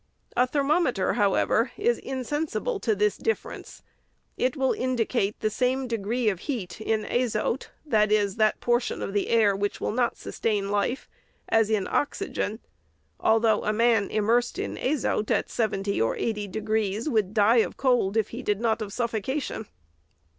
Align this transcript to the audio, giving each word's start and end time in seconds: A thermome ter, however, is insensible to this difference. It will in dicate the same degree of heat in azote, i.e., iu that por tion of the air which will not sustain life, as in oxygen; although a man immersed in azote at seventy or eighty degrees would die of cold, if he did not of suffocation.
A 0.35 0.47
thermome 0.47 0.91
ter, 0.95 1.13
however, 1.13 1.73
is 1.77 1.99
insensible 1.99 2.79
to 2.79 2.95
this 2.95 3.17
difference. 3.17 3.83
It 4.35 4.57
will 4.57 4.71
in 4.71 4.95
dicate 4.97 5.35
the 5.41 5.51
same 5.51 5.87
degree 5.87 6.27
of 6.27 6.39
heat 6.39 6.81
in 6.81 7.05
azote, 7.05 7.69
i.e., 7.93 8.11
iu 8.17 8.29
that 8.29 8.59
por 8.59 8.79
tion 8.79 9.03
of 9.03 9.13
the 9.13 9.29
air 9.29 9.55
which 9.55 9.79
will 9.79 9.91
not 9.91 10.17
sustain 10.17 10.71
life, 10.71 11.07
as 11.49 11.69
in 11.69 11.87
oxygen; 11.87 12.61
although 13.19 13.63
a 13.63 13.73
man 13.73 14.09
immersed 14.09 14.57
in 14.57 14.75
azote 14.75 15.29
at 15.29 15.51
seventy 15.51 16.01
or 16.01 16.17
eighty 16.17 16.47
degrees 16.47 17.07
would 17.07 17.31
die 17.35 17.57
of 17.57 17.77
cold, 17.77 18.17
if 18.17 18.29
he 18.29 18.41
did 18.41 18.59
not 18.59 18.81
of 18.81 18.91
suffocation. 18.91 19.67